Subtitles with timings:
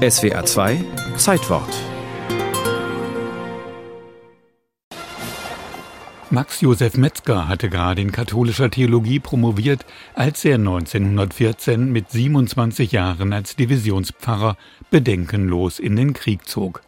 [0.00, 0.82] SWA 2
[1.18, 1.68] Zeitwort
[6.30, 9.84] Max Josef Metzger hatte gerade in katholischer Theologie promoviert,
[10.14, 14.56] als er 1914 mit 27 Jahren als Divisionspfarrer
[14.90, 16.80] bedenkenlos in den Krieg zog.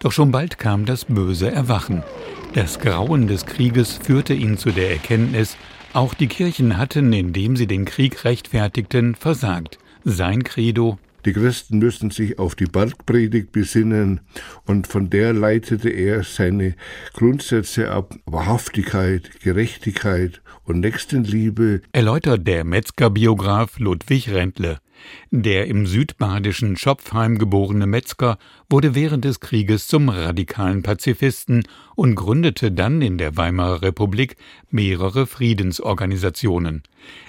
[0.00, 2.02] Doch schon bald kam das böse Erwachen.
[2.52, 5.56] Das Grauen des Krieges führte ihn zu der Erkenntnis,
[5.94, 9.78] auch die Kirchen hatten, indem sie den Krieg rechtfertigten, versagt.
[10.04, 14.20] Sein Credo die Christen müssen sich auf die Bergpredigt besinnen
[14.66, 16.74] und von der leitete er seine
[17.12, 18.14] Grundsätze ab.
[18.26, 21.82] Wahrhaftigkeit, Gerechtigkeit und Nächstenliebe.
[21.92, 24.78] Erläutert der Metzger-Biograf Ludwig Rentle.
[25.30, 28.38] Der im südbadischen Schopfheim geborene Metzger
[28.68, 34.36] wurde während des Krieges zum radikalen Pazifisten und gründete dann in der Weimarer Republik
[34.70, 36.82] mehrere Friedensorganisationen.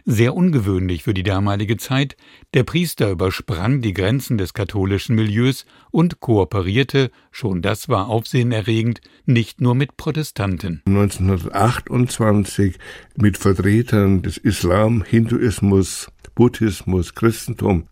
[0.06, 2.16] Sehr ungewöhnlich für die damalige Zeit,
[2.54, 9.62] der Priester übersprang die Grenzen des katholischen Milieus und kooperierte, schon das war aufsehenerregend, nicht
[9.62, 10.82] nur mit Protestanten.
[10.86, 12.76] 1928
[13.16, 17.88] mit Vertretern des Islam, Hinduismus, Buddhismus, Christentum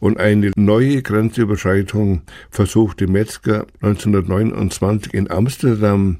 [0.00, 6.18] und eine neue Grenzüberschreitung versuchte Metzger 1929 in Amsterdam,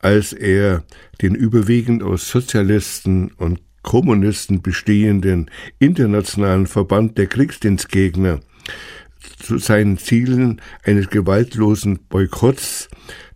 [0.00, 0.84] als er
[1.22, 8.40] den überwiegend aus Sozialisten und Kommunisten bestehenden Internationalen Verband der Kriegsdienstgegner
[9.38, 12.88] zu seinen Zielen eines gewaltlosen Boykotts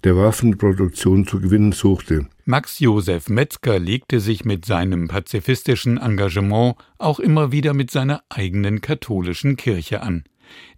[0.05, 2.27] der Waffenproduktion zu gewinnen suchte.
[2.45, 8.80] Max Josef Metzger legte sich mit seinem pazifistischen Engagement auch immer wieder mit seiner eigenen
[8.80, 10.25] katholischen Kirche an.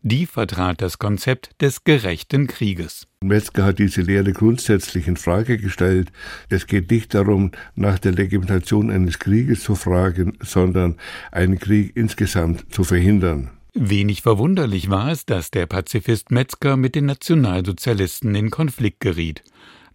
[0.03, 3.07] Die vertrat das Konzept des gerechten Krieges.
[3.23, 6.11] Metzger hat diese Lehre grundsätzlich in Frage gestellt.
[6.49, 10.97] Es geht nicht darum, nach der Legitimation eines Krieges zu fragen, sondern
[11.31, 13.51] einen Krieg insgesamt zu verhindern.
[13.75, 19.45] Wenig verwunderlich war es, dass der Pazifist Metzger mit den Nationalsozialisten in Konflikt geriet.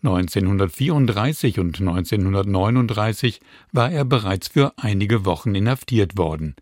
[0.03, 3.41] 1934 und 1939
[3.73, 6.55] war er bereits für einige Wochen inhaftiert worden.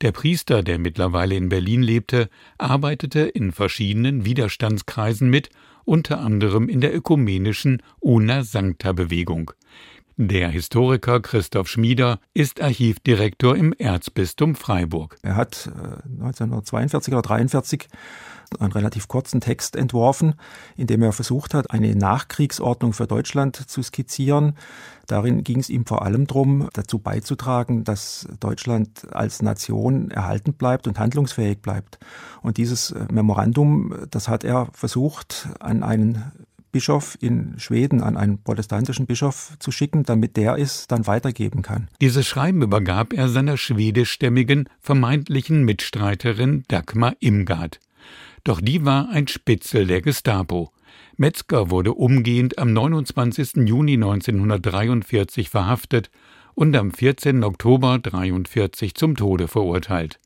[0.00, 2.28] Der Priester, der mittlerweile in Berlin lebte,
[2.58, 5.50] arbeitete in verschiedenen Widerstandskreisen mit,
[5.84, 9.52] unter anderem in der ökumenischen Una Sancta Bewegung.
[10.16, 15.16] Der Historiker Christoph Schmieder ist Archivdirektor im Erzbistum Freiburg.
[15.22, 15.68] Er hat
[16.04, 17.88] 1942 äh, oder 1943
[18.60, 20.34] einen relativ kurzen Text entworfen,
[20.76, 24.56] in dem er versucht hat, eine Nachkriegsordnung für Deutschland zu skizzieren.
[25.08, 30.86] Darin ging es ihm vor allem darum, dazu beizutragen, dass Deutschland als Nation erhalten bleibt
[30.86, 31.98] und handlungsfähig bleibt.
[32.40, 36.30] Und dieses äh, Memorandum, das hat er versucht, an einen
[36.74, 41.86] Bischof in Schweden an einen protestantischen Bischof zu schicken, damit der es dann weitergeben kann.
[42.00, 47.78] Dieses Schreiben übergab er seiner schwedischstämmigen, vermeintlichen Mitstreiterin Dagmar Imgard.
[48.42, 50.72] Doch die war ein Spitzel der Gestapo.
[51.16, 53.68] Metzger wurde umgehend am 29.
[53.68, 56.10] Juni 1943 verhaftet
[56.54, 57.44] und am 14.
[57.44, 60.18] Oktober 1943 zum Tode verurteilt.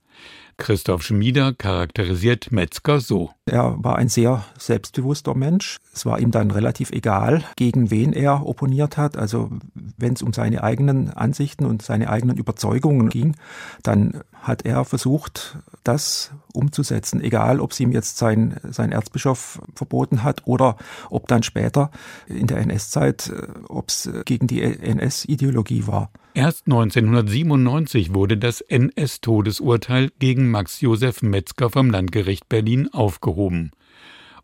[0.58, 3.30] Christoph Schmieder charakterisiert Metzger so.
[3.46, 5.78] Er war ein sehr selbstbewusster Mensch.
[5.94, 9.16] Es war ihm dann relativ egal, gegen wen er opponiert hat.
[9.16, 9.50] Also
[9.96, 13.36] wenn es um seine eigenen Ansichten und seine eigenen Überzeugungen ging,
[13.84, 20.22] dann hat er versucht, das umzusetzen, egal ob es ihm jetzt sein, sein Erzbischof verboten
[20.22, 20.76] hat oder
[21.10, 21.90] ob dann später
[22.26, 23.32] in der NS-Zeit,
[23.68, 26.10] ob es gegen die NS-Ideologie war.
[26.34, 33.72] Erst 1997 wurde das NS-Todesurteil gegen Max Josef Metzger vom Landgericht Berlin aufgehoben.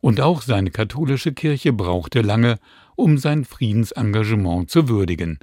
[0.01, 2.59] Und auch seine katholische Kirche brauchte lange,
[2.97, 5.39] um sein Friedensengagement zu würdigen.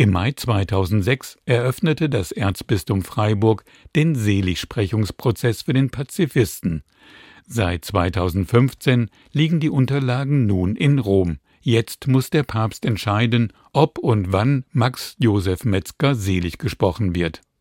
[0.00, 6.84] Im Mai 2006 eröffnete das Erzbistum Freiburg den Seligsprechungsprozess für den Pazifisten.
[7.46, 11.36] Seit 2015 liegen die Unterlagen nun in Rom.
[11.60, 17.42] Jetzt muss der Papst entscheiden, ob und wann Max Josef Metzger selig gesprochen wird.